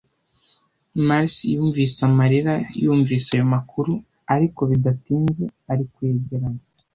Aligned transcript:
Marcy 1.07 1.45
yumvise 1.55 1.99
amarira 2.09 2.53
yumvise 2.83 3.29
ayo 3.35 3.45
makuru, 3.53 3.93
ariko 4.33 4.61
bidatinze 4.69 5.43
arikwegeranya. 5.71 6.63